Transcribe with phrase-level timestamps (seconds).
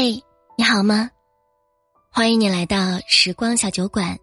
[0.00, 0.22] 嘿，
[0.56, 1.10] 你好吗？
[2.08, 4.16] 欢迎你来到时光小酒馆，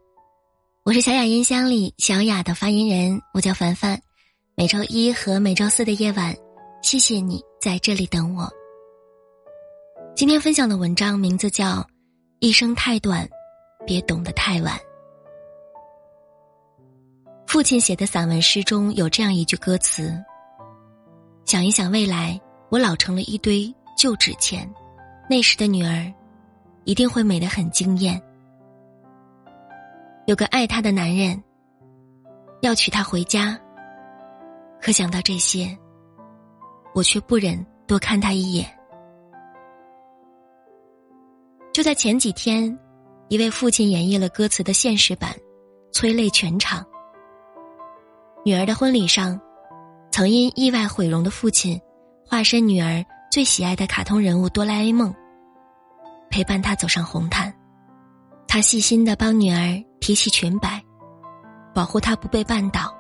[0.85, 4.01] 我是小雅音箱里小雅的发言人，我叫凡凡。
[4.56, 6.33] 每周一和每周四的夜晚，
[6.82, 8.50] 谢谢你在这里等我。
[10.15, 11.65] 今天分享的文章名字叫
[12.39, 13.27] 《一生太短，
[13.85, 14.77] 别懂得太晚》。
[17.47, 20.17] 父亲写的散文诗中有这样一句歌词
[21.43, 22.39] ：“想一想未来，
[22.69, 24.73] 我老成了一堆旧纸钱。”
[25.27, 26.13] 那时的女儿，
[26.84, 28.21] 一定会美得很惊艳。
[30.27, 31.41] 有个爱她的男人，
[32.61, 33.59] 要娶她回家。
[34.80, 35.75] 可想到这些，
[36.93, 38.67] 我却不忍多看他一眼。
[41.73, 42.77] 就在前几天，
[43.27, 45.31] 一位父亲演绎了歌词的现实版，
[45.91, 46.85] 催泪全场。
[48.45, 49.41] 女儿的婚礼上，
[50.11, 51.81] 曾因意外毁容的父亲，
[52.27, 53.03] 化身女儿。
[53.35, 55.13] 最喜爱的卡通人物哆啦 A 梦，
[56.30, 57.53] 陪伴他走上红毯。
[58.47, 60.81] 他细心的帮女儿提起裙摆，
[61.73, 62.95] 保护她不被绊倒。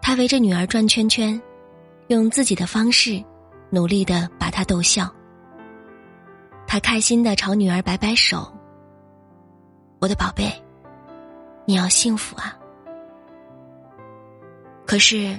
[0.00, 1.38] 他围着女儿转圈圈，
[2.06, 3.22] 用自己的方式，
[3.68, 5.14] 努力的把她逗笑。
[6.66, 8.50] 他开心的朝女儿摆摆手
[10.00, 10.50] ：“我的宝贝，
[11.66, 12.56] 你要幸福啊！”
[14.86, 15.38] 可是，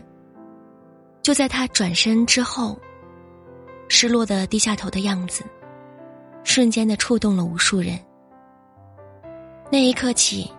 [1.24, 2.80] 就在他转身之后。
[3.88, 5.44] 失落的低下头的样子，
[6.44, 8.00] 瞬间的触动了无数人。
[9.72, 10.52] 那一刻起，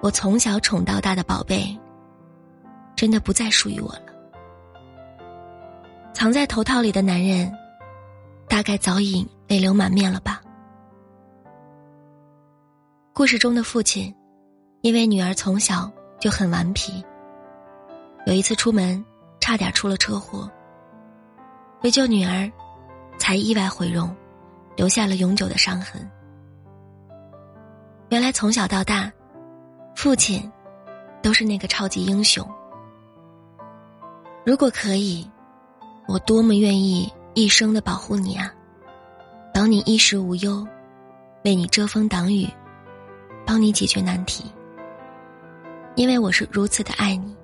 [0.00, 1.78] 我从小宠到大的宝贝，
[2.94, 4.06] 真的不再属于我了。
[6.12, 7.52] 藏在头套里的男人，
[8.48, 10.40] 大概早已泪流满面了吧。
[13.12, 14.14] 故事中的父亲，
[14.82, 17.04] 因为女儿从小就很顽皮，
[18.26, 19.04] 有一次出门，
[19.40, 20.50] 差点出了车祸。
[21.82, 22.50] 为救女儿，
[23.18, 24.14] 才意外毁容，
[24.76, 26.08] 留下了永久的伤痕。
[28.08, 29.10] 原来从小到大，
[29.96, 30.50] 父亲
[31.22, 32.48] 都是那个超级英雄。
[34.46, 35.28] 如果可以，
[36.06, 38.52] 我多么愿意一生的保护你啊，
[39.52, 40.64] 保你衣食无忧，
[41.44, 42.48] 为你遮风挡雨，
[43.44, 44.44] 帮你解决难题。
[45.96, 47.36] 因为我是如此的爱你。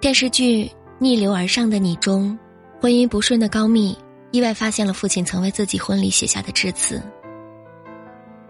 [0.00, 0.68] 电视剧。
[0.98, 2.38] 逆流而上的你中，
[2.80, 3.96] 婚姻不顺的高密
[4.30, 7.02] 意外发现了父亲曾为自己婚礼写下的致辞。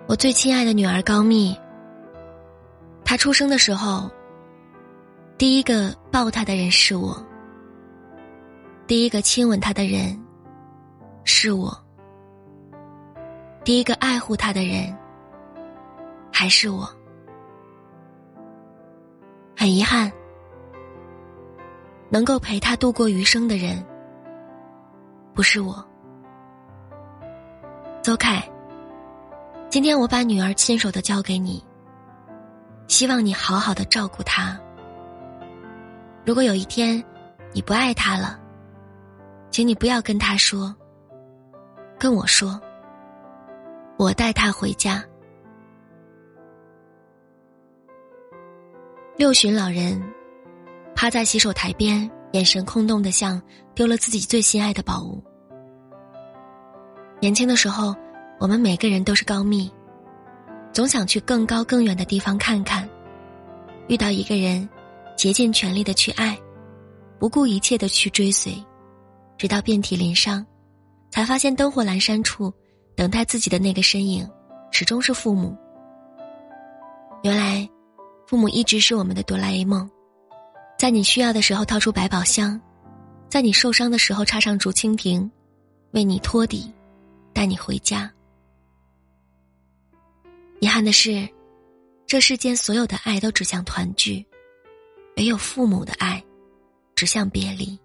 [0.06, 1.56] 我最亲爱的女儿高密，
[3.04, 4.08] 她出生的时候，
[5.36, 7.20] 第一个抱她的人是我，
[8.86, 10.16] 第一个亲吻她的人
[11.24, 11.76] 是我，
[13.64, 14.96] 第一个爱护她的人
[16.32, 16.88] 还是我。
[19.56, 20.12] 很遗憾。
[22.16, 23.84] 能够陪他度过余生的人，
[25.34, 25.86] 不是我。
[28.02, 28.42] 邹凯，
[29.68, 31.62] 今天我把女儿亲手的交给你，
[32.88, 34.58] 希望你好好的照顾她。
[36.24, 37.04] 如果有一天
[37.52, 38.40] 你不爱她了，
[39.50, 40.74] 请你不要跟她说，
[41.98, 42.58] 跟我说，
[43.98, 45.04] 我带她回家。
[49.18, 50.15] 六旬老人。
[50.96, 53.40] 趴在洗手台边，眼神空洞的像
[53.74, 55.22] 丢了自己最心爱的宝物。
[57.20, 57.94] 年轻的时候，
[58.40, 59.70] 我们每个人都是高密，
[60.72, 62.88] 总想去更高更远的地方看看。
[63.88, 64.66] 遇到一个人，
[65.18, 66.36] 竭尽全力的去爱，
[67.18, 68.54] 不顾一切的去追随，
[69.36, 70.44] 直到遍体鳞伤，
[71.10, 72.50] 才发现灯火阑珊处，
[72.96, 74.26] 等待自己的那个身影，
[74.70, 75.54] 始终是父母。
[77.22, 77.68] 原来，
[78.26, 79.88] 父母一直是我们的哆啦 A 梦。
[80.78, 82.60] 在你需要的时候掏出百宝箱，
[83.28, 85.30] 在你受伤的时候插上竹蜻蜓，
[85.92, 86.70] 为你托底，
[87.32, 88.12] 带你回家。
[90.60, 91.26] 遗憾的是，
[92.06, 94.24] 这世间所有的爱都指向团聚，
[95.16, 96.22] 唯有父母的爱，
[96.94, 97.78] 指向别离。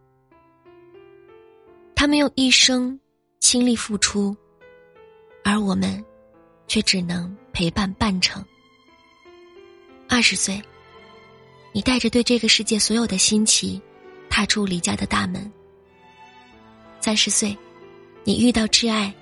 [1.96, 3.00] 他们用一生
[3.39, 4.36] 倾力付出，
[5.45, 6.04] 而我们，
[6.68, 8.44] 却只能陪伴半程。
[10.10, 10.62] 二十岁。
[11.73, 13.81] 你带着对这个世界所有的新奇，
[14.29, 15.51] 踏出离家的大门。
[17.00, 17.57] 三十岁，
[18.23, 19.13] 你遇到挚爱，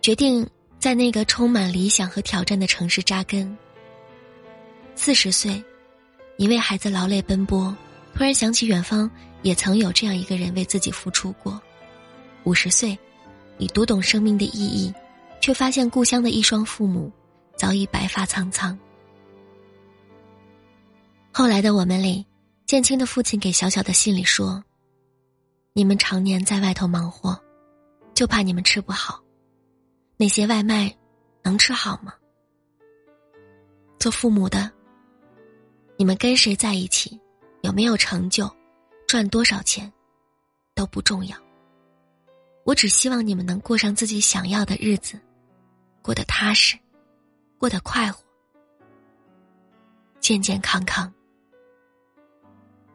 [0.00, 0.46] 决定
[0.78, 3.56] 在那个充满理想和挑战的城市扎根。
[4.94, 5.62] 四十岁，
[6.36, 7.74] 你为孩子劳累奔波，
[8.14, 9.08] 突然想起远方
[9.42, 11.60] 也曾有这样一个人为自己付出过。
[12.42, 12.98] 五十岁，
[13.56, 14.92] 你读懂生命的意义，
[15.40, 17.12] 却发现故乡的一双父母
[17.56, 18.76] 早已白发苍苍。
[21.38, 22.26] 后来的我们里，
[22.66, 24.60] 建清的父亲给小小的信里说
[25.72, 27.40] ：“你们常年在外头忙活，
[28.12, 29.22] 就怕你们吃不好。
[30.16, 30.92] 那些外卖
[31.44, 32.12] 能吃好吗？
[34.00, 34.68] 做父母的，
[35.96, 37.16] 你们跟谁在一起，
[37.62, 38.52] 有没有成就，
[39.06, 39.92] 赚多少钱，
[40.74, 41.38] 都不重要。
[42.64, 45.16] 我只希望你们能过上自己想要的日子，
[46.02, 46.76] 过得踏实，
[47.58, 48.24] 过得快活，
[50.18, 51.08] 健健康康。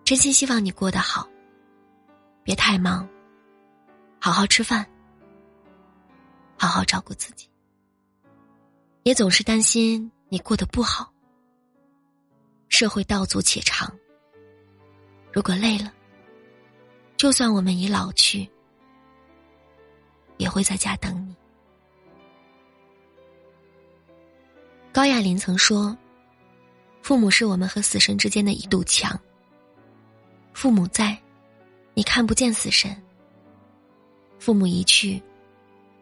[0.06, 1.28] 真心希望你过得好，
[2.44, 3.08] 别太忙，
[4.20, 4.86] 好好吃饭，
[6.58, 7.50] 好好照顾自己。
[9.04, 11.12] 也总是担心你过得不好。
[12.68, 13.90] 社会道阻且长，
[15.32, 15.94] 如果累了，
[17.16, 18.50] 就算我们已老去，
[20.38, 21.36] 也会在家等你。
[24.92, 25.98] 高亚麟曾说
[27.02, 29.18] ：“父母是我们和死神之间的一堵墙。”
[30.54, 31.18] 父母在，
[31.94, 32.92] 你看不见死神；
[34.40, 35.22] 父母一去，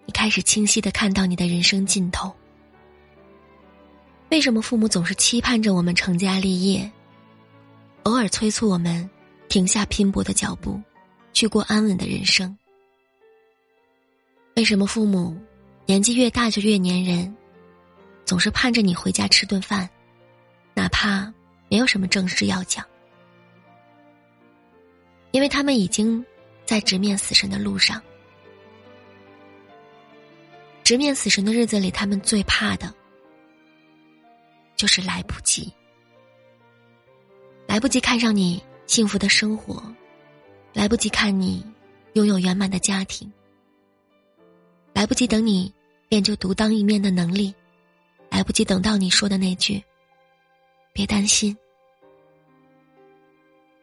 [0.05, 2.31] 你开始清晰的看到你的人生尽头。
[4.29, 6.89] 为什么父母总是期盼着我们成家立业，
[8.03, 9.09] 偶尔催促我们
[9.49, 10.79] 停下拼搏的脚步，
[11.33, 12.55] 去过安稳的人生？
[14.55, 15.35] 为什么父母
[15.85, 17.35] 年纪越大就越粘人，
[18.25, 19.89] 总是盼着你回家吃顿饭，
[20.73, 21.33] 哪怕
[21.69, 22.85] 没有什么正事要讲？
[25.31, 26.23] 因为他们已经
[26.65, 28.01] 在直面死神的路上，
[30.83, 32.93] 直面死神的日子里，他们最怕的
[34.75, 35.71] 就是来不及，
[37.65, 39.81] 来不及看上你幸福的生活，
[40.73, 41.65] 来不及看你
[42.13, 43.31] 拥有圆满的家庭，
[44.93, 45.73] 来不及等你
[46.09, 47.55] 练就独当一面的能力，
[48.29, 49.81] 来不及等到你说的那句
[50.91, 51.57] “别担心”，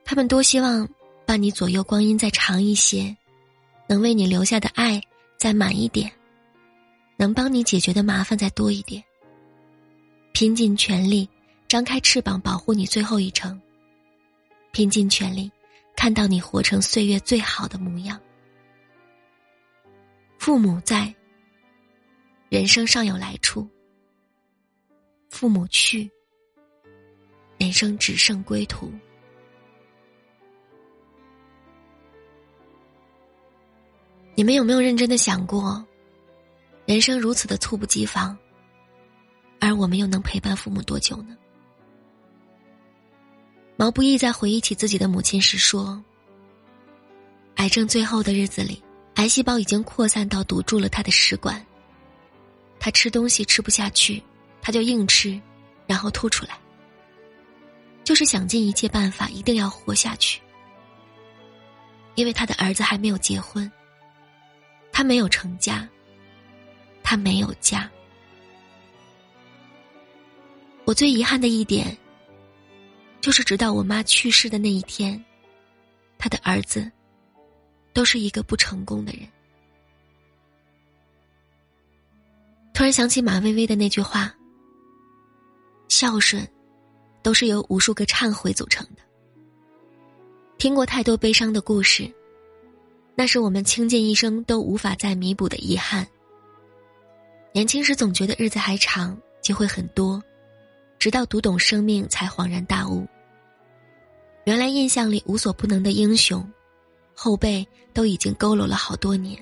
[0.04, 0.86] 他们多希望。
[1.28, 3.14] 伴你左右光阴再长一些，
[3.86, 4.98] 能为你留下的爱
[5.36, 6.10] 再满一点，
[7.18, 9.04] 能帮你解决的麻烦再多一点。
[10.32, 11.28] 拼尽全力，
[11.68, 13.60] 张开翅膀保护你最后一程。
[14.72, 15.52] 拼尽全力，
[15.94, 18.18] 看到你活成岁月最好的模样。
[20.38, 21.14] 父母在，
[22.48, 23.68] 人生尚有来处；
[25.28, 26.10] 父母去，
[27.58, 28.90] 人生只剩归途。
[34.38, 35.84] 你们有没有认真的想过，
[36.86, 38.38] 人生如此的猝不及防，
[39.58, 41.36] 而我们又能陪伴父母多久呢？
[43.76, 46.00] 毛不易在回忆起自己的母亲时说
[47.58, 48.80] ：“癌症最后的日子里，
[49.14, 51.60] 癌细胞已经扩散到堵住了他的食管。
[52.78, 54.22] 他吃东西吃不下去，
[54.62, 55.36] 他就硬吃，
[55.84, 56.56] 然后吐出来，
[58.04, 60.40] 就是想尽一切办法一定要活下去，
[62.14, 63.68] 因为他的儿子还没有结婚。”
[64.98, 65.88] 他没有成家，
[67.04, 67.88] 他没有家。
[70.84, 71.96] 我最遗憾的一点，
[73.20, 75.24] 就是直到我妈去世的那一天，
[76.18, 76.90] 他的儿子
[77.92, 79.20] 都是一个不成功的人。
[82.74, 84.34] 突然想起马薇薇的那句话
[85.86, 86.44] ：“孝顺，
[87.22, 89.02] 都是由无数个忏悔组成的。”
[90.58, 92.12] 听过太多悲伤的故事。
[93.20, 96.06] 那是我们倾尽一生都无法再弥补的遗憾。
[97.52, 100.22] 年轻时总觉得日子还长，机会很多，
[101.00, 103.04] 直到读懂生命，才恍然大悟。
[104.44, 106.48] 原来印象里无所不能的英雄，
[107.12, 109.36] 后背都已经佝偻了好多年。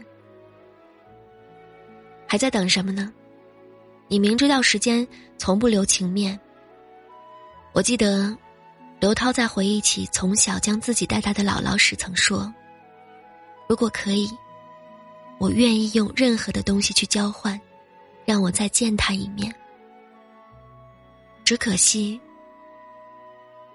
[2.27, 3.13] 还在等什么呢？
[4.09, 5.07] 你明知道时间
[5.37, 6.41] 从不留情面。
[7.75, 8.35] 我记得，
[9.01, 12.51] 刘涛在回忆起从小将自己带大的姥姥时曾说。
[13.69, 14.31] 如果可以，
[15.39, 17.61] 我愿意用任何的东西去交换，
[18.25, 19.55] 让我再见他一面。
[21.45, 22.21] 只可惜，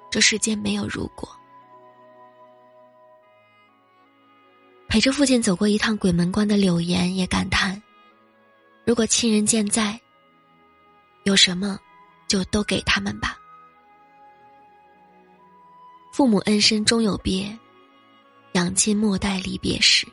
[0.09, 1.29] 这世间没有如果。
[4.87, 7.81] 陪着父亲走过一趟鬼门关的柳岩也感叹：
[8.85, 9.99] 如果亲人健在，
[11.23, 11.79] 有什么
[12.27, 13.37] 就都给他们吧。
[16.11, 17.57] 父母恩深终有别。
[18.53, 20.07] 养亲莫待离别时。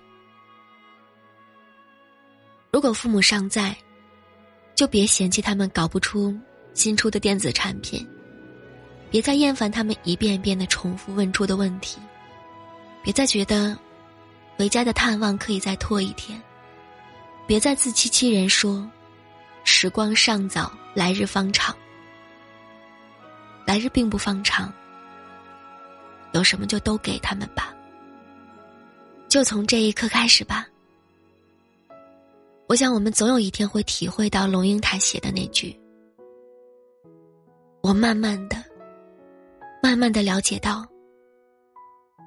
[2.71, 3.77] 如果父母尚在，
[4.75, 6.39] 就别嫌弃他们搞不出
[6.75, 8.07] 新出的电子产品，
[9.11, 11.99] 别再厌烦他们一遍遍的重复问出的问题，
[13.03, 13.77] 别再觉得
[14.57, 16.41] 回家的探望可以再拖一天，
[17.47, 18.89] 别再自欺欺人说
[19.65, 21.75] 时光尚早，来日方长。
[23.67, 24.73] 来日并不方长，
[26.33, 27.75] 有什么就都给他们吧。
[29.29, 30.67] 就从这一刻开始吧，
[32.67, 35.79] 我想，我们总有一天会体会到龙应台写的那句
[37.83, 38.57] ：“我慢慢的、
[39.83, 40.87] 慢慢的了解到，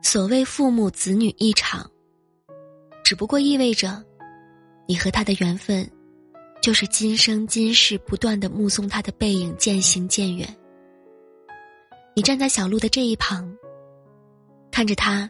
[0.03, 1.89] 所谓父母子女一场，
[3.03, 4.03] 只不过意味着，
[4.88, 5.89] 你和他的缘分，
[6.62, 10.48] 就是今生今世不断的目送他的背影渐行渐远。
[12.15, 13.51] 你站在小路的这一旁，
[14.72, 15.27] 看着他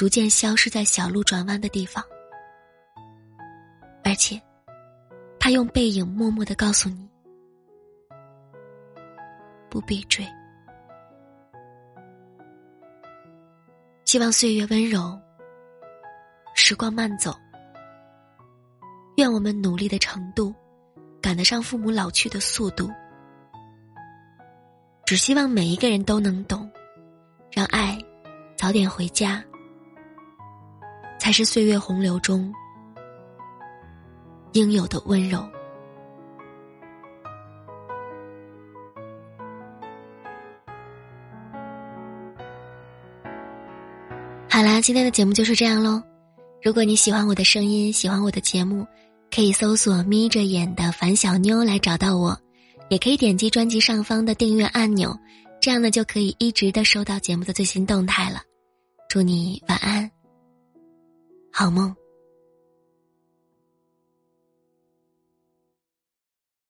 [0.00, 2.02] 逐渐消失在小路转弯的地方，
[4.02, 4.40] 而且。”
[5.38, 7.06] 他用背影默默的告诉你：
[9.68, 10.26] 不必追。
[14.06, 15.20] 希望岁月温柔，
[16.54, 17.34] 时光慢走。
[19.18, 20.54] 愿我们努力的程度，
[21.20, 22.90] 赶得上父母老去的速度。
[25.04, 26.70] 只希望每一个人都能懂，
[27.52, 27.98] 让爱
[28.56, 29.44] 早点回家，
[31.20, 32.52] 才是岁月洪流中。
[34.54, 35.38] 应有的温柔。
[44.48, 46.02] 好啦，今天的节目就是这样喽。
[46.62, 48.84] 如果你喜欢我的声音，喜欢我的节目，
[49.30, 52.36] 可以搜索“眯着眼的樊小妞”来找到我，
[52.88, 55.16] 也可以点击专辑上方的订阅按钮，
[55.60, 58.42] 这样呢就可以一直的收到节目的最新动态了。
[59.08, 60.10] 祝你晚安，
[61.50, 61.99] 好梦。